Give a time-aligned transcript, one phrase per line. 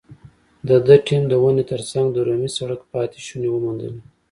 [0.67, 4.01] د ده ټیم د ونې تر څنګ د رومي سړک پاتې شونې وموندلې.